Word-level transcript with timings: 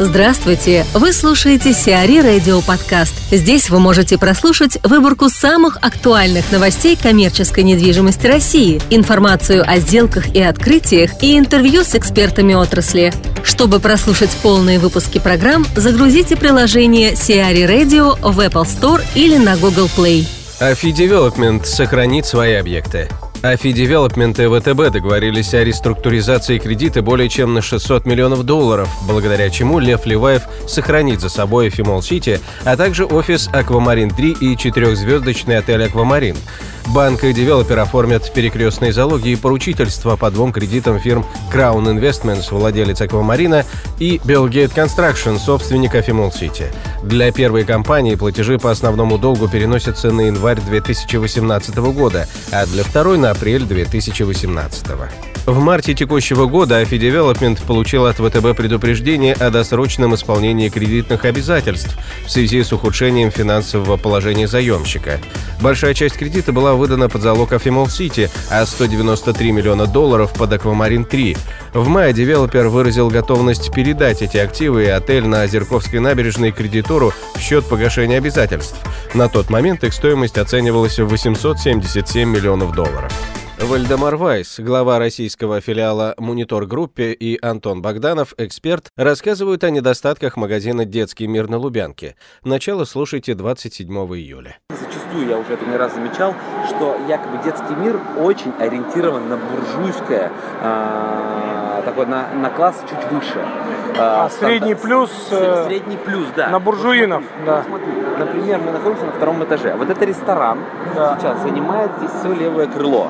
Здравствуйте! 0.00 0.84
Вы 0.92 1.12
слушаете 1.12 1.72
CRE 1.72 2.18
Radio 2.18 2.60
Podcast. 2.62 3.14
Здесь 3.30 3.70
вы 3.70 3.78
можете 3.78 4.18
прослушать 4.18 4.76
выборку 4.82 5.28
самых 5.28 5.76
актуальных 5.82 6.50
новостей 6.50 6.98
коммерческой 7.00 7.62
недвижимости 7.62 8.26
России, 8.26 8.82
информацию 8.90 9.62
о 9.64 9.78
сделках 9.78 10.34
и 10.34 10.42
открытиях 10.42 11.22
и 11.22 11.38
интервью 11.38 11.84
с 11.84 11.94
экспертами 11.94 12.54
отрасли. 12.54 13.12
Чтобы 13.44 13.78
прослушать 13.78 14.36
полные 14.42 14.80
выпуски 14.80 15.20
программ, 15.20 15.64
загрузите 15.76 16.34
приложение 16.34 17.14
CRE 17.14 17.62
Radio 17.62 18.18
в 18.20 18.40
Apple 18.40 18.64
Store 18.64 19.00
или 19.14 19.36
на 19.36 19.56
Google 19.56 19.88
Play. 19.96 20.26
AFI 20.58 20.90
Development 20.90 21.64
сохранит 21.64 22.26
свои 22.26 22.54
объекты. 22.54 23.08
AFI 23.44 23.74
Development 23.74 24.40
и 24.40 24.46
ВТБ 24.46 24.90
договорились 24.90 25.52
о 25.52 25.62
реструктуризации 25.62 26.56
кредита 26.56 27.02
более 27.02 27.28
чем 27.28 27.52
на 27.52 27.60
600 27.60 28.06
миллионов 28.06 28.44
долларов, 28.44 28.88
благодаря 29.06 29.50
чему 29.50 29.80
Лев 29.80 30.06
Леваев 30.06 30.44
сохранит 30.66 31.20
за 31.20 31.28
собой 31.28 31.68
Афимолл 31.68 32.00
Сити, 32.00 32.40
а 32.64 32.74
также 32.78 33.04
офис 33.04 33.50
Аквамарин 33.52 34.08
3 34.08 34.36
и 34.40 34.56
четырехзвездочный 34.56 35.58
отель 35.58 35.84
Аквамарин. 35.84 36.36
Банк 36.88 37.24
и 37.24 37.32
девелопер 37.32 37.78
оформят 37.78 38.30
перекрестные 38.32 38.92
залоги 38.92 39.30
и 39.30 39.36
поручительства 39.36 40.16
по 40.16 40.30
двум 40.30 40.52
кредитам 40.52 40.98
фирм 41.00 41.24
Crown 41.52 41.84
Investments, 41.84 42.46
владелец 42.50 43.00
Аквамарина, 43.00 43.64
и 43.98 44.20
Bellgate 44.24 44.74
Construction, 44.74 45.38
собственник 45.38 45.94
Афимол 45.94 46.30
Сити. 46.30 46.66
Для 47.02 47.32
первой 47.32 47.64
компании 47.64 48.14
платежи 48.14 48.58
по 48.58 48.70
основному 48.70 49.18
долгу 49.18 49.48
переносятся 49.48 50.10
на 50.10 50.22
январь 50.22 50.60
2018 50.60 51.76
года, 51.76 52.28
а 52.52 52.66
для 52.66 52.84
второй 52.84 53.18
на 53.18 53.33
апрель 53.34 53.64
2018. 53.64 54.86
В 55.46 55.58
марте 55.58 55.92
текущего 55.92 56.46
года 56.46 56.78
Афи 56.78 56.96
Development 56.96 57.60
получил 57.66 58.06
от 58.06 58.16
ВТБ 58.16 58.56
предупреждение 58.56 59.34
о 59.34 59.50
досрочном 59.50 60.14
исполнении 60.14 60.68
кредитных 60.68 61.24
обязательств 61.24 61.98
в 62.24 62.30
связи 62.30 62.62
с 62.62 62.72
ухудшением 62.72 63.30
финансового 63.30 63.96
положения 63.96 64.48
заемщика. 64.48 65.20
Большая 65.60 65.94
часть 65.94 66.16
кредита 66.16 66.52
была 66.52 66.74
выдана 66.74 67.08
под 67.08 67.22
залог 67.22 67.52
Афимолл 67.52 67.88
Сити, 67.88 68.30
а 68.50 68.64
193 68.64 69.52
миллиона 69.52 69.86
долларов 69.86 70.32
под 70.32 70.52
Аквамарин 70.52 71.04
3. 71.04 71.36
В 71.74 71.88
мае 71.88 72.12
девелопер 72.12 72.68
выразил 72.68 73.10
готовность 73.10 73.74
передать 73.74 74.22
эти 74.22 74.36
активы 74.36 74.84
и 74.84 74.88
отель 74.88 75.26
на 75.26 75.42
Озерковской 75.42 75.98
набережной 75.98 76.52
кредитору 76.52 77.12
в 77.34 77.40
счет 77.40 77.64
погашения 77.64 78.16
обязательств. 78.16 78.80
На 79.12 79.28
тот 79.28 79.50
момент 79.50 79.82
их 79.82 79.92
стоимость 79.92 80.38
оценивалась 80.38 81.00
в 81.00 81.08
877 81.08 82.28
миллионов 82.28 82.76
долларов. 82.76 83.12
Вальдемар 83.58 84.14
Вайс, 84.14 84.60
глава 84.60 85.00
российского 85.00 85.60
филиала 85.60 86.14
«Мунитор 86.16 86.66
Группе» 86.66 87.12
и 87.12 87.44
Антон 87.44 87.82
Богданов, 87.82 88.34
эксперт, 88.38 88.90
рассказывают 88.96 89.64
о 89.64 89.70
недостатках 89.70 90.36
магазина 90.36 90.84
«Детский 90.84 91.26
мир» 91.26 91.48
на 91.48 91.58
Лубянке. 91.58 92.14
Начало 92.44 92.84
слушайте 92.84 93.34
27 93.34 93.88
июля. 94.16 94.58
Зачастую 94.70 95.28
я 95.28 95.38
уже 95.38 95.54
это 95.54 95.64
не 95.66 95.76
раз 95.76 95.94
замечал, 95.94 96.34
что 96.68 96.96
якобы 97.08 97.42
детский 97.44 97.74
мир 97.74 98.00
очень 98.20 98.52
ориентирован 98.60 99.28
на 99.28 99.36
буржуйское, 99.36 100.30
э, 100.60 101.53
такой 101.84 102.06
на, 102.06 102.26
на 102.40 102.50
класс 102.50 102.76
чуть 102.88 103.10
выше. 103.12 103.44
А, 103.98 104.28
средний 104.28 104.74
плюс, 104.74 105.10
э, 105.30 105.64
Средний 105.66 105.96
плюс, 105.96 106.26
да. 106.36 106.48
на 106.48 106.58
буржуинов, 106.58 107.22
Вот 107.22 107.28
смотри, 107.44 107.46
да. 107.46 107.62
смотри, 107.68 107.86
например, 108.18 108.60
мы 108.64 108.72
находимся 108.72 109.06
на 109.06 109.12
втором 109.12 109.44
этаже. 109.44 109.74
Вот 109.78 109.88
это 109.88 110.04
ресторан 110.04 110.58
Да. 110.96 111.16
сейчас 111.20 111.40
занимает 111.42 111.90
здесь 111.98 112.10
все 112.18 112.32
левое 112.34 112.66
крыло. 112.66 113.08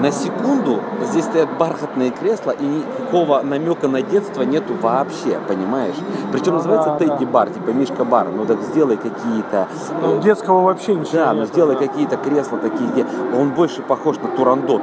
На 0.00 0.10
секунду 0.10 0.80
здесь 1.04 1.24
стоят 1.24 1.48
бархатные 1.56 2.10
кресла, 2.10 2.50
и 2.50 2.64
никакого 2.64 3.40
намека 3.42 3.88
на 3.88 4.02
детство 4.02 4.42
нету 4.42 4.74
вообще, 4.82 5.38
понимаешь? 5.48 5.94
Причем 6.32 6.48
Ну 6.52 6.54
называется 6.58 6.90
да, 6.90 6.98
да. 6.98 7.16
Тедди 7.16 7.24
бар, 7.24 7.48
типа 7.48 7.70
Мишка 7.70 8.04
бар. 8.04 8.26
Ну 8.34 8.44
так 8.44 8.60
сделай 8.62 8.96
какие-то. 8.96 9.68
Ну, 10.02 10.20
детского 10.20 10.60
вообще 10.62 10.94
ничего 10.94 11.18
да, 11.24 11.32
ну 11.32 11.40
нет. 11.40 11.48
сделай 11.48 11.76
какие-то 11.76 12.16
кресла 12.18 12.58
такие, 12.58 12.90
где 12.90 13.06
он 13.34 13.50
больше 13.50 13.80
похож 13.82 14.16
на 14.18 14.28
турандот. 14.28 14.82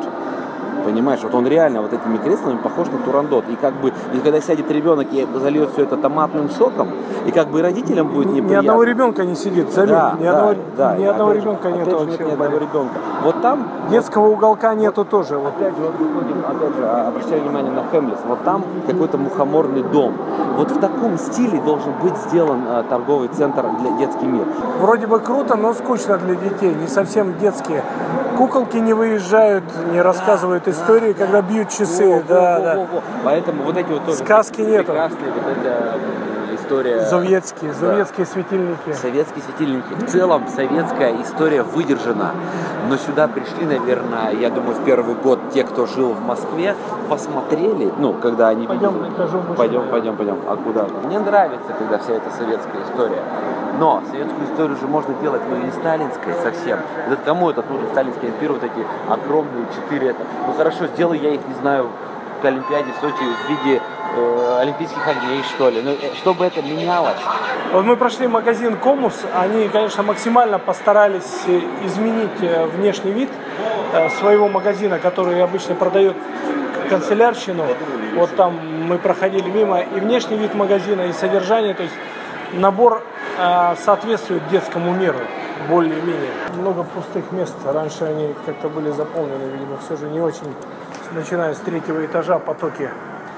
Понимаешь, 0.84 1.20
вот 1.24 1.34
он 1.34 1.48
реально 1.48 1.82
вот 1.82 1.94
этими 1.94 2.18
креслами 2.18 2.58
похож 2.58 2.88
на 2.90 2.98
турандот. 3.00 3.46
И 3.50 3.56
как 3.56 3.74
бы, 3.76 3.94
и 4.14 4.18
когда 4.20 4.42
сядет 4.42 4.70
ребенок 4.72 5.08
и 5.12 5.28
зальет 5.42 5.72
все 5.72 5.84
это 5.84 5.98
томатным 5.98 6.50
соком, 6.50 6.90
и 7.26 7.32
как 7.32 7.48
бы 7.50 7.60
и 7.60 7.62
родителям 7.62 8.08
будет 8.10 8.28
Ни 8.28 8.36
неприятно. 8.36 8.60
одного 8.60 8.84
ребенка 8.84 9.26
не 9.26 9.36
сидит, 9.36 9.72
заметь, 9.72 9.92
Да, 9.92 10.16
ни 10.20 10.24
да, 10.24 10.32
одного, 10.32 10.56
да. 10.78 10.96
ни 10.98 11.06
одного 11.06 11.32
опять 11.32 11.44
ребенка 11.44 11.68
опять 11.68 11.80
нет 11.80 11.88
вообще. 11.94 12.12
нет 12.12 12.20
ни 12.28 12.32
одного 12.32 12.58
ребенка. 12.58 12.96
Вот 13.24 13.42
там 13.42 13.68
Детского 13.90 14.28
уголка 14.28 14.74
нету 14.76 15.06
тоже. 15.06 15.38
Вот. 15.38 15.50
Опять 15.50 15.76
же, 15.76 15.82
вот 15.84 15.94
опять 16.56 16.76
же, 16.76 16.84
а, 16.86 17.08
обращаю 17.10 17.42
внимание 17.42 17.72
на 17.72 17.84
Хемлис. 17.92 18.18
Вот 18.28 18.44
там 18.44 18.64
какой-то 18.88 19.18
мухоморный 19.18 19.84
дом. 19.84 20.14
Вот 20.58 20.72
в 20.72 20.80
таком 20.80 21.18
стиле 21.18 21.62
должен 21.62 21.94
быть 22.02 22.16
сделан 22.18 22.62
а, 22.68 22.84
торговый 22.84 23.28
центр 23.30 23.66
для 23.80 23.92
детский 23.98 24.26
мир. 24.26 24.46
Вроде 24.80 25.08
бы 25.08 25.20
круто, 25.20 25.56
но 25.56 25.74
скучно 25.74 26.18
для 26.18 26.36
детей, 26.36 26.74
не 26.74 26.88
совсем 26.88 27.38
детские. 27.38 27.84
Куколки 28.38 28.78
не 28.78 28.94
выезжают, 28.94 29.64
не 29.92 30.02
рассказывают 30.02 30.68
истории, 30.74 31.14
когда 31.14 31.42
бьют 31.42 31.70
часы. 31.70 32.06
Во, 32.08 32.22
да, 32.28 32.60
во, 32.60 32.64
да. 32.66 32.76
во, 32.76 32.82
во. 32.84 33.04
Поэтому 33.24 33.64
вот 33.64 33.78
эти 33.78 33.88
вот 33.90 34.06
тоже 34.06 34.18
Сказки 34.20 34.62
нету. 34.62 34.86
прекрасные 34.86 35.32
вот 35.32 35.44
эта 35.58 35.70
м, 35.96 36.56
история. 36.56 37.02
Советские, 37.06 37.74
советские 37.74 38.26
светильники. 38.26 38.94
Советские 38.94 39.44
светильники. 39.44 39.94
В 39.94 40.06
целом 40.10 40.44
советская 40.54 41.14
история 41.22 41.64
выдержана. 41.64 42.32
Но 42.90 42.98
сюда 42.98 43.28
пришли, 43.28 43.66
наверное, 43.66 44.32
я 44.34 44.50
думаю, 44.50 44.76
в 44.76 44.84
первый 44.84 45.16
год 45.16 45.40
те, 45.54 45.64
кто 45.64 45.86
жил 45.86 46.14
в 46.14 46.22
Москве, 46.22 46.76
посмотрели, 47.10 47.92
ну, 47.98 48.14
когда 48.14 48.50
они 48.50 48.68
Пойдем, 48.68 48.94
видели. 49.04 49.12
больше. 49.18 49.38
Пойдем, 49.58 49.90
пойдем, 49.90 50.16
пойдем. 50.18 50.38
А 50.48 50.56
куда? 50.58 50.86
Мне 51.06 51.20
нравится, 51.20 51.74
когда 51.78 51.98
вся 51.98 52.14
эта 52.14 52.30
советская 52.32 52.82
история. 52.90 53.24
Но 53.80 54.04
советскую 54.10 54.46
историю 54.46 54.78
же 54.78 54.88
можно 54.88 55.14
делать, 55.16 55.42
ну, 55.50 55.58
не 55.58 55.72
сталинской 55.72 56.34
совсем. 56.42 56.80
Это 57.08 57.18
кому 57.26 57.50
этот 57.50 57.70
нужен 57.70 57.88
сталинский 57.90 58.30
импир, 58.30 58.54
вот 58.54 58.64
эти 58.64 58.86
огромные 59.10 59.66
четыре 59.74 60.10
это. 60.10 60.20
Ну, 60.48 60.54
хорошо, 60.54 60.88
сделай 60.88 61.18
я 61.18 61.32
их, 61.32 61.42
не 61.48 61.54
знаю, 61.56 61.90
к 62.42 62.46
Олимпиаде 62.46 62.92
в 62.92 63.02
Сочи 63.02 63.16
в 63.16 63.50
виде 63.50 63.82
э, 64.16 64.58
олимпийских 64.60 65.08
огней, 65.08 65.42
что 65.44 65.70
ли. 65.70 65.82
Ну, 65.82 65.92
э, 65.92 66.14
чтобы 66.18 66.46
это 66.46 66.62
менялось. 66.62 67.18
Вот 67.72 67.86
мы 67.86 67.96
прошли 67.96 68.28
магазин 68.28 68.78
Комус, 68.78 69.24
они, 69.34 69.68
конечно, 69.70 70.04
максимально 70.04 70.60
постарались 70.60 71.44
э, 71.48 71.62
изменить 71.86 72.38
внешний 72.76 73.12
вид 73.12 73.30
своего 74.20 74.50
магазина, 74.50 75.00
который 75.00 75.42
обычно 75.44 75.76
продает 75.76 76.16
канцелярщину. 76.90 77.64
Вот 78.16 78.36
там 78.36 78.60
мы 78.88 78.98
проходили 78.98 79.50
мимо, 79.50 79.80
и 79.80 80.00
внешний 80.00 80.36
вид 80.36 80.54
магазина, 80.54 81.04
и 81.04 81.14
содержание, 81.14 81.74
то 81.74 81.84
есть 81.84 81.96
набор 82.54 83.04
соответствует 83.84 84.48
детскому 84.50 84.94
миру 84.94 85.20
более-менее. 85.70 86.32
Много 86.58 86.84
пустых 86.84 87.32
мест. 87.32 87.56
Раньше 87.66 88.06
они 88.06 88.36
как-то 88.46 88.70
были 88.70 88.92
заполнены, 88.92 89.44
видимо, 89.52 89.78
все 89.86 89.96
же 89.98 90.10
не 90.10 90.20
очень, 90.20 90.54
начиная 91.12 91.54
с 91.54 91.58
третьего 91.60 92.06
этажа 92.06 92.40
потоки. 92.40 92.90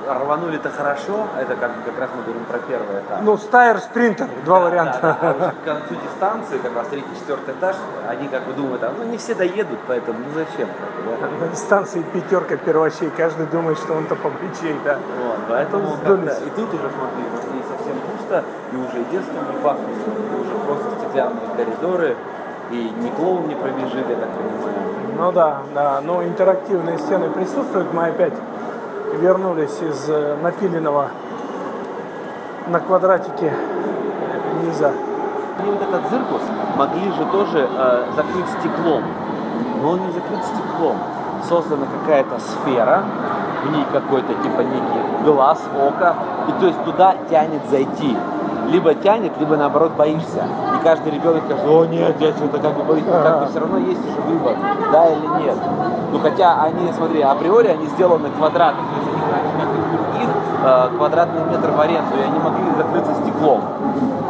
Рванули-то 0.07 0.69
хорошо, 0.69 1.25
это 1.39 1.55
как, 1.55 1.71
как 1.83 1.99
раз 1.99 2.09
мы 2.15 2.21
говорим 2.23 2.45
про 2.45 2.59
первый 2.59 2.99
этап. 3.01 3.21
Ну, 3.23 3.37
стайр, 3.37 3.79
спринтер, 3.79 4.27
два 4.45 4.59
Да, 4.59 4.65
варианта. 4.65 4.99
да, 5.01 5.17
да. 5.19 5.29
А 5.29 5.33
уже 5.33 5.51
к 5.51 5.63
концу 5.63 5.95
дистанции, 6.03 6.57
как 6.59 6.75
раз 6.75 6.87
третий, 6.89 7.09
четвертый 7.19 7.55
этаж, 7.55 7.75
они 8.07 8.27
как 8.27 8.43
бы 8.43 8.53
думают, 8.53 8.83
а, 8.83 8.93
ну 8.95 9.03
не 9.05 9.17
все 9.17 9.33
доедут, 9.33 9.79
поэтому 9.87 10.19
ну 10.19 10.25
зачем? 10.35 10.69
да? 11.19 11.45
На 11.45 11.51
дистанции 11.51 12.03
пятерка 12.13 12.55
первачей, 12.55 13.09
каждый 13.17 13.47
думает, 13.47 13.79
что 13.79 13.93
он 13.93 14.05
топовичей, 14.05 14.75
да. 14.83 14.99
Вот, 15.23 15.37
поэтому 15.49 15.87
и 15.87 16.49
тут 16.51 16.71
уже 16.71 16.89
смотри, 16.91 17.23
пусто, 18.25 18.43
и 18.71 18.75
уже 18.75 19.03
детством 19.11 19.43
не 19.51 19.61
пахнет, 19.61 19.87
и 19.87 20.41
уже 20.41 20.57
просто 20.65 20.85
стеклянные 20.99 21.49
коридоры, 21.55 22.15
и 22.71 22.91
ни 22.99 23.09
клоун 23.09 23.47
не 23.47 23.55
пробежит, 23.55 24.09
я 24.09 24.15
так 24.15 24.29
понимаю. 24.29 24.75
Ну 25.17 25.31
да, 25.31 25.57
да, 25.73 26.01
но 26.03 26.23
интерактивные 26.23 26.97
стены 26.97 27.29
присутствуют. 27.29 27.93
Мы 27.93 28.07
опять 28.07 28.33
вернулись 29.13 29.81
из 29.81 30.09
э, 30.09 30.35
напиленного 30.41 31.09
на 32.67 32.79
квадратике 32.79 33.53
низа. 34.61 34.91
И 35.65 35.69
вот 35.69 35.81
этот 35.81 36.09
циркус 36.09 36.41
могли 36.75 37.11
же 37.11 37.25
тоже 37.31 37.69
э, 37.71 38.05
закрыть 38.15 38.49
стеклом. 38.59 39.03
Но 39.81 39.91
он 39.91 39.99
не 40.01 40.11
закрыт 40.11 40.43
стеклом. 40.43 40.97
Создана 41.47 41.85
какая-то 42.01 42.39
сфера, 42.39 43.03
в 43.63 43.71
ней 43.71 43.85
какой-то 43.93 44.33
типа 44.33 44.61
некий 44.61 45.23
глаз, 45.23 45.61
око, 45.79 46.15
и 46.47 46.59
то 46.59 46.67
есть 46.67 46.83
туда 46.83 47.15
тянет 47.29 47.61
зайти. 47.69 48.15
Либо 48.67 48.95
тянет, 48.95 49.31
либо 49.39 49.57
наоборот 49.57 49.91
боишься. 49.91 50.43
И 50.75 50.83
каждый 50.83 51.13
ребенок 51.13 51.43
скажет, 51.45 51.65
о 51.65 51.85
нет, 51.85 52.15
я 52.19 52.31
что-то 52.31 52.57
как 52.57 52.75
бы 52.75 52.83
боюсь. 52.83 53.03
Но 53.05 53.21
как 53.21 53.39
бы 53.41 53.47
все 53.47 53.59
равно 53.59 53.77
есть 53.77 54.01
уже 54.07 54.21
выбор, 54.21 54.55
да 54.91 55.07
или 55.07 55.43
нет. 55.43 55.57
Ну 56.11 56.19
хотя 56.19 56.63
они, 56.63 56.91
смотри, 56.93 57.21
априори 57.21 57.67
они 57.67 57.85
сделаны 57.87 58.27
их 58.27 58.33
э, 60.65 60.89
квадратный 60.97 61.43
метр 61.51 61.71
в 61.71 61.79
аренду, 61.79 62.17
и 62.17 62.21
они 62.21 62.39
могли 62.39 62.65
закрыться 62.77 63.13
стеклом. 63.21 63.61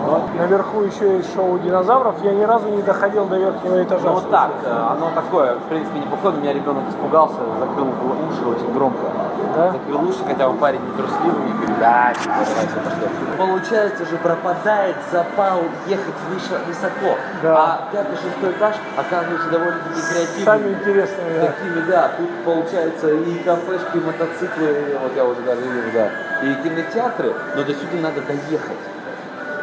Но 0.05 0.21
Наверху 0.37 0.81
еще 0.81 1.17
есть 1.17 1.33
шоу 1.33 1.57
динозавров. 1.59 2.15
Я 2.23 2.33
ни 2.33 2.43
разу 2.43 2.69
не 2.69 2.81
доходил 2.83 3.25
до 3.25 3.37
верхнего 3.37 3.81
этажа. 3.81 4.07
Ну 4.07 4.13
вот 4.13 4.29
так, 4.29 4.51
э, 4.63 4.87
оно 4.91 5.09
такое, 5.15 5.55
в 5.55 5.63
принципе, 5.63 5.99
неплохое, 5.99 6.35
но 6.35 6.41
меня 6.41 6.53
ребенок 6.53 6.83
испугался, 6.89 7.35
закрыл 7.59 7.87
уши 7.87 8.45
очень 8.47 8.73
громко. 8.73 8.99
Да? 9.55 9.71
Закрыл 9.71 10.09
уши, 10.09 10.19
хотя 10.27 10.47
он 10.47 10.57
парень 10.57 10.81
не 10.81 10.91
трусливый, 10.91 11.54
и 11.75 11.79
говорит, 11.79 11.79
да, 11.79 12.13
давайте 12.25 12.75
пошли. 12.83 13.37
Получается 13.37 14.05
же 14.05 14.17
пропадает 14.17 14.95
запал 15.11 15.63
ехать 15.87 16.15
выше, 16.29 16.59
высоко. 16.67 17.17
Да. 17.41 17.55
А 17.55 17.89
пятый, 17.91 18.15
шестой 18.15 18.51
этаж 18.51 18.75
оказывается 18.97 19.49
довольно-таки 19.49 20.01
креативным. 20.01 20.45
Самые 20.45 20.73
интересные, 20.73 21.39
да. 21.39 21.47
Такими, 21.47 21.81
да. 21.87 22.11
Тут 22.17 22.29
получается 22.43 23.09
и 23.13 23.39
кафешки, 23.39 23.97
и 23.97 23.99
мотоциклы, 23.99 24.97
вот 25.01 25.15
я 25.15 25.25
уже 25.25 25.41
даже 25.41 25.61
вижу, 25.61 25.91
да. 25.93 26.09
И 26.43 26.55
кинотеатры, 26.63 27.33
но 27.55 27.63
до 27.63 27.73
сюда 27.73 27.97
надо 28.01 28.21
доехать. 28.21 28.77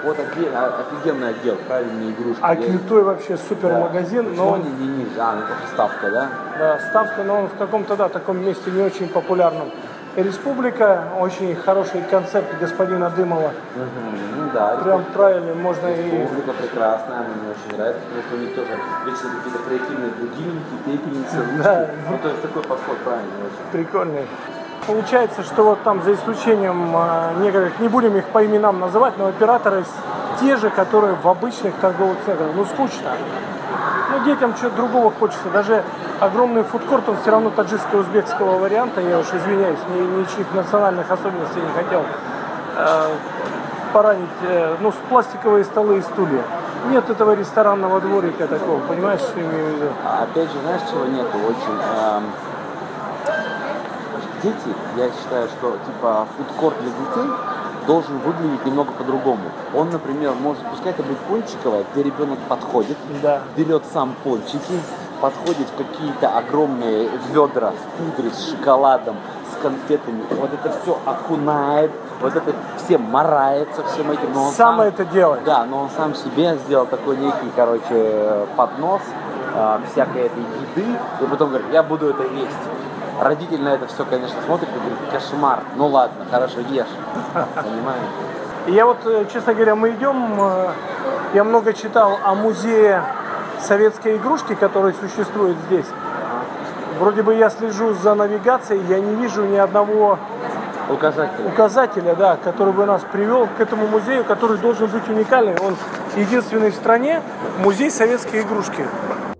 Вот 0.05 0.19
а- 0.19 0.81
офигенный 0.81 1.29
отдел, 1.31 1.57
правильные 1.69 2.11
игрушки. 2.11 2.41
А 2.43 2.57
Кильтой 2.57 3.05
вообще 3.05 3.37
супер 3.37 3.73
магазин, 3.73 4.31
Почему 4.31 4.47
но 4.47 4.55
они 4.55 4.71
не 4.71 4.87
ниже? 4.89 5.11
А, 5.19 5.35
ну 5.35 5.43
это 5.43 5.55
ставка, 5.73 6.11
да? 6.11 6.29
да, 6.59 6.79
ставка, 6.91 7.23
но 7.23 7.39
он 7.43 7.47
в 7.47 7.57
каком-то 7.57 7.95
да, 7.95 8.09
таком 8.09 8.45
месте 8.45 8.71
не 8.73 8.83
очень 8.83 9.09
популярном. 9.09 9.71
Республика, 10.17 11.05
очень 11.19 11.57
хороший 11.57 12.03
концепт 12.11 12.59
господина 12.61 13.09
Дымова. 13.09 13.51
Ну 13.75 14.51
да. 14.53 14.77
Прям 14.77 15.05
правильно, 15.05 15.55
можно 15.55 15.87
и... 15.87 16.21
Республика 16.21 16.53
прекрасная, 16.53 17.17
она 17.17 17.29
мне 17.29 17.51
очень 17.51 17.79
нравится, 17.79 18.03
потому 18.03 18.23
что 18.23 18.37
у 18.37 18.39
них 18.41 18.55
тоже 18.55 18.79
вечно 19.07 19.31
какие-то 19.31 19.59
креативные 19.67 20.11
будильники, 20.11 20.75
пепельницы. 20.85 21.63
Да. 21.63 21.91
Ну, 22.11 22.19
то 22.19 22.29
есть 22.29 22.43
такой 22.43 22.63
подход 22.63 22.99
правильный 22.99 23.31
очень. 23.41 23.73
прикольный. 23.73 24.27
Получается, 24.87 25.43
что 25.45 25.65
вот 25.65 25.83
там 25.83 26.03
за 26.03 26.13
исключением 26.13 26.95
э, 26.95 27.35
некоторых, 27.41 27.79
не 27.81 27.89
будем 27.89 28.15
их 28.17 28.27
по 28.27 28.45
именам 28.45 28.81
называть, 28.81 29.17
но 29.17 29.29
операторы 29.29 29.85
те 30.41 30.57
же, 30.57 30.69
которые 30.71 31.15
в 31.15 31.27
обычных 31.27 31.75
торговых 31.77 32.19
центрах. 32.27 32.51
Ну, 32.55 32.65
скучно. 32.67 33.13
Ну, 34.11 34.25
детям 34.25 34.55
что-то 34.57 34.77
другого 34.77 35.11
хочется. 35.11 35.49
Даже 35.53 35.85
огромный 36.23 36.63
фудкорт, 36.63 37.09
он 37.09 37.17
все 37.21 37.31
равно 37.31 37.51
таджикско-узбекского 37.51 38.59
варианта, 38.59 39.01
я 39.01 39.19
уж 39.19 39.27
извиняюсь, 39.33 39.79
ни, 39.95 40.21
ничьих 40.21 40.47
национальных 40.55 41.11
особенностей 41.11 41.61
не 41.61 41.73
хотел 41.83 42.03
э, 42.77 43.09
поранить. 43.93 44.29
э, 44.43 44.77
ну, 44.81 44.93
с 44.93 44.97
пластиковые 45.09 45.65
столы 45.65 45.99
и 45.99 46.03
стулья. 46.03 46.43
Нет 46.91 47.09
этого 47.11 47.35
ресторанного 47.35 48.01
дворика 48.01 48.47
такого, 48.49 48.81
понимаешь, 48.81 49.21
что 49.21 49.39
я 49.41 49.47
имею 49.47 49.67
в 49.67 49.77
виду? 49.77 49.87
А 50.05 50.25
опять 50.25 50.51
же, 50.51 50.59
знаешь, 50.65 50.81
чего 50.91 51.05
нету 51.07 51.37
очень? 51.39 51.79
эм, 51.97 52.25
дети, 54.43 54.77
я 54.97 55.09
считаю, 55.11 55.49
что 55.49 55.77
типа 55.87 56.27
фудкорт 56.37 56.77
для 56.81 56.91
детей 56.91 57.33
должен 57.87 58.19
выглядеть 58.19 58.65
немного 58.67 58.93
по-другому. 58.93 59.43
Он, 59.75 59.91
например, 59.91 60.33
может, 60.41 60.63
пускай 60.71 60.93
это 60.93 61.03
будет 61.03 61.19
пончиковое, 61.19 61.85
где 61.93 62.03
ребенок 62.05 62.39
подходит, 62.49 62.97
Да. 63.23 63.41
берет 63.57 63.83
сам 63.93 64.15
пончики, 64.25 64.81
подходит 65.23 65.69
в 65.69 65.77
какие-то 65.77 66.37
огромные 66.37 67.09
ведра 67.31 67.71
с 67.71 67.97
пудрой, 67.97 68.33
с 68.33 68.51
шоколадом, 68.51 69.17
с 69.53 69.63
конфетами. 69.63 70.25
Вот 70.31 70.51
это 70.53 70.77
все 70.83 70.99
окунает, 71.07 71.93
вот 72.21 72.35
это 72.35 72.53
все 72.77 72.99
марается 72.99 73.85
всем 73.85 74.11
этим. 74.11 74.33
Но 74.35 74.47
он 74.47 74.53
Сам 74.53 74.81
это 74.81 75.05
делает. 75.05 75.45
Да, 75.45 75.65
но 75.65 75.83
он 75.83 75.91
сам 75.97 76.17
себе 76.17 76.57
сделал 76.67 76.87
такой 76.87 77.17
некий, 77.17 77.53
короче, 77.55 78.47
поднос 78.57 79.03
э, 79.55 79.79
всякой 79.93 80.23
этой 80.23 80.43
еды, 80.43 80.99
и 81.21 81.25
потом 81.27 81.51
говорит, 81.51 81.69
я 81.73 81.85
буду 81.85 82.09
это 82.09 82.25
есть. 82.25 82.51
Родитель 83.21 83.63
на 83.63 83.75
это 83.75 83.87
все, 83.87 84.05
конечно, 84.05 84.43
смотрит 84.45 84.71
и 84.71 84.79
говорит, 84.79 84.99
кошмар. 85.13 85.61
Ну 85.77 85.87
ладно, 85.87 86.27
хорошо, 86.29 86.59
ешь. 86.69 86.87
Понимаешь? 87.33 88.09
Я 88.67 88.87
вот, 88.87 88.99
э, 89.05 89.27
честно 89.33 89.55
говоря, 89.55 89.77
мы 89.77 89.91
идем, 89.91 90.37
э, 90.41 90.71
я 91.35 91.45
много 91.45 91.73
читал 91.75 92.19
о 92.25 92.35
музее 92.35 93.05
советской 93.63 94.17
игрушки, 94.17 94.55
который 94.55 94.95
существует 94.95 95.57
здесь. 95.67 95.87
Вроде 96.99 97.23
бы 97.23 97.35
я 97.35 97.51
слежу 97.51 97.95
за 97.95 98.15
навигацией, 98.15 98.83
я 98.89 99.01
не 99.01 99.15
вижу 99.17 99.45
ни 99.45 99.57
одного 99.57 100.19
Указатель. 100.89 101.47
указателя, 101.47 102.15
да, 102.15 102.37
который 102.43 102.73
бы 102.73 102.85
нас 102.85 103.03
привел 103.13 103.49
к 103.57 103.61
этому 103.61 103.87
музею, 103.87 104.25
который 104.25 104.59
должен 104.59 104.89
быть 104.89 105.09
уникальный. 105.09 105.57
Он 105.59 105.77
единственный 106.17 106.71
в 106.71 106.75
стране 106.75 107.23
музей 107.59 107.91
советской 107.91 108.43
игрушки. 108.43 108.85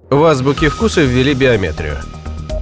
В 0.09 0.25
азбуке 0.25 0.69
вкуса 0.69 1.03
ввели 1.03 1.35
биометрию. 1.35 1.97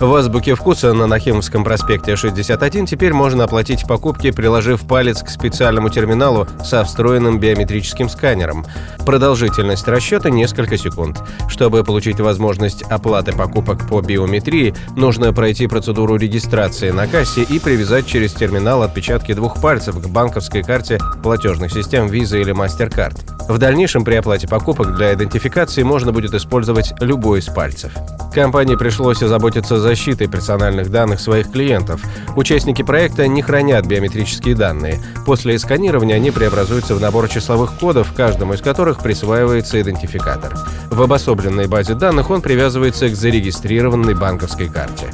В 0.00 0.14
азбуке 0.14 0.54
вкуса 0.54 0.94
на 0.94 1.06
Нахимовском 1.06 1.62
проспекте 1.62 2.16
61 2.16 2.86
теперь 2.86 3.12
можно 3.12 3.44
оплатить 3.44 3.86
покупки, 3.86 4.30
приложив 4.30 4.80
палец 4.86 5.22
к 5.22 5.28
специальному 5.28 5.90
терминалу 5.90 6.48
со 6.64 6.82
встроенным 6.84 7.38
биометрическим 7.38 8.08
сканером. 8.08 8.64
Продолжительность 9.04 9.86
расчета 9.86 10.30
несколько 10.30 10.78
секунд. 10.78 11.22
Чтобы 11.48 11.84
получить 11.84 12.18
возможность 12.18 12.82
оплаты 12.84 13.32
покупок 13.32 13.86
по 13.90 14.00
биометрии, 14.00 14.74
нужно 14.96 15.34
пройти 15.34 15.66
процедуру 15.66 16.16
регистрации 16.16 16.92
на 16.92 17.06
кассе 17.06 17.42
и 17.42 17.58
привязать 17.58 18.06
через 18.06 18.32
терминал 18.32 18.82
отпечатки 18.82 19.34
двух 19.34 19.60
пальцев 19.60 20.00
к 20.00 20.06
банковской 20.06 20.62
карте 20.62 20.98
платежных 21.22 21.72
систем 21.72 22.06
Visa 22.06 22.40
или 22.40 22.54
MasterCard. 22.54 23.18
В 23.50 23.58
дальнейшем 23.58 24.04
при 24.04 24.14
оплате 24.14 24.48
покупок 24.48 24.94
для 24.96 25.12
идентификации 25.12 25.82
можно 25.82 26.10
будет 26.10 26.32
использовать 26.32 26.94
любой 27.00 27.40
из 27.40 27.46
пальцев. 27.46 27.92
Компании 28.32 28.76
пришлось 28.76 29.24
озаботиться 29.24 29.80
защитой 29.90 30.28
персональных 30.28 30.88
данных 30.88 31.18
своих 31.18 31.50
клиентов. 31.50 32.00
Участники 32.36 32.82
проекта 32.82 33.26
не 33.26 33.42
хранят 33.42 33.86
биометрические 33.86 34.54
данные. 34.54 35.02
После 35.26 35.58
сканирования 35.58 36.14
они 36.14 36.30
преобразуются 36.30 36.94
в 36.94 37.00
набор 37.00 37.28
числовых 37.28 37.72
кодов, 37.74 38.12
каждому 38.14 38.54
из 38.54 38.60
которых 38.60 39.00
присваивается 39.00 39.80
идентификатор. 39.82 40.56
В 40.90 41.02
обособленной 41.02 41.66
базе 41.66 41.94
данных 41.94 42.30
он 42.30 42.40
привязывается 42.40 43.08
к 43.08 43.16
зарегистрированной 43.16 44.14
банковской 44.14 44.68
карте. 44.68 45.06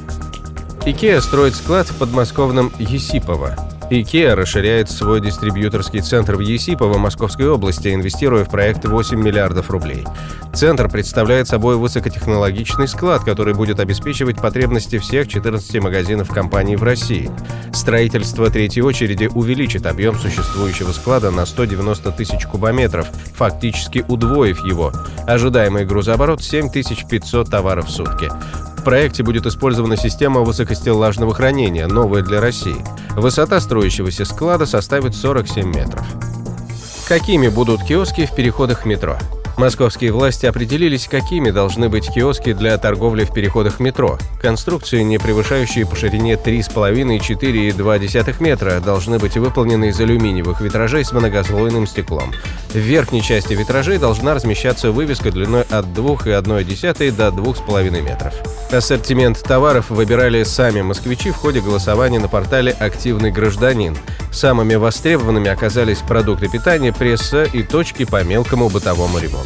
IKEA 0.80 1.22
строит 1.22 1.54
склад 1.54 1.86
в 1.86 1.96
подмосковном 1.96 2.70
Есипово. 2.78 3.56
IKEA 3.90 4.34
расширяет 4.34 4.90
свой 4.90 5.20
дистрибьюторский 5.20 6.00
центр 6.00 6.34
в 6.34 6.40
Есипово 6.40 6.98
Московской 6.98 7.48
области, 7.48 7.94
инвестируя 7.94 8.44
в 8.44 8.50
проект 8.50 8.84
8 8.84 9.16
миллиардов 9.16 9.70
рублей. 9.70 10.04
Центр 10.52 10.88
представляет 10.88 11.46
собой 11.46 11.76
высокотехнологичный 11.76 12.88
склад, 12.88 13.22
который 13.22 13.54
будет 13.54 13.78
обеспечивать 13.78 14.40
потребности 14.40 14.98
всех 14.98 15.28
14 15.28 15.80
магазинов 15.80 16.28
компании 16.30 16.74
в 16.74 16.82
России. 16.82 17.30
Строительство 17.72 18.50
третьей 18.50 18.82
очереди 18.82 19.30
увеличит 19.32 19.86
объем 19.86 20.16
существующего 20.16 20.90
склада 20.90 21.30
на 21.30 21.46
190 21.46 22.10
тысяч 22.12 22.44
кубометров, 22.46 23.06
фактически 23.34 24.04
удвоив 24.08 24.64
его. 24.64 24.92
Ожидаемый 25.28 25.84
грузооборот 25.84 26.42
7500 26.42 27.48
товаров 27.48 27.86
в 27.86 27.90
сутки. 27.90 28.30
В 28.78 28.82
проекте 28.82 29.22
будет 29.22 29.46
использована 29.46 29.96
система 29.96 30.40
высокостеллажного 30.40 31.34
хранения, 31.34 31.86
новая 31.86 32.22
для 32.22 32.40
России. 32.40 32.76
Высота 33.16 33.60
строящегося 33.60 34.26
склада 34.26 34.66
составит 34.66 35.14
47 35.14 35.74
метров. 35.74 36.06
Какими 37.08 37.48
будут 37.48 37.82
киоски 37.82 38.26
в 38.26 38.34
переходах 38.34 38.84
метро? 38.84 39.16
Московские 39.56 40.12
власти 40.12 40.44
определились, 40.44 41.08
какими 41.08 41.50
должны 41.50 41.88
быть 41.88 42.12
киоски 42.12 42.52
для 42.52 42.76
торговли 42.76 43.24
в 43.24 43.32
переходах 43.32 43.80
метро. 43.80 44.18
Конструкции, 44.40 45.02
не 45.02 45.18
превышающие 45.18 45.86
по 45.86 45.96
ширине 45.96 46.34
3,5 46.34 47.16
и 47.16 47.18
4,2 47.18 48.42
метра, 48.42 48.80
должны 48.80 49.18
быть 49.18 49.38
выполнены 49.38 49.88
из 49.88 49.98
алюминиевых 49.98 50.60
витражей 50.60 51.04
с 51.04 51.12
многослойным 51.12 51.86
стеклом. 51.86 52.34
В 52.68 52.76
верхней 52.76 53.22
части 53.22 53.54
витражей 53.54 53.96
должна 53.96 54.34
размещаться 54.34 54.92
вывеска 54.92 55.32
длиной 55.32 55.62
от 55.62 55.86
2,1 55.86 57.16
до 57.16 57.28
2,5 57.28 58.02
метров. 58.02 58.34
Ассортимент 58.70 59.42
товаров 59.42 59.88
выбирали 59.88 60.42
сами 60.42 60.82
москвичи 60.82 61.30
в 61.30 61.36
ходе 61.36 61.60
голосования 61.60 62.18
на 62.18 62.28
портале 62.28 62.72
«Активный 62.72 63.30
гражданин». 63.30 63.96
Самыми 64.32 64.74
востребованными 64.74 65.48
оказались 65.48 66.00
продукты 66.00 66.48
питания, 66.48 66.92
пресса 66.92 67.44
и 67.44 67.62
точки 67.62 68.04
по 68.04 68.22
мелкому 68.22 68.68
бытовому 68.68 69.18
ремонту. 69.18 69.45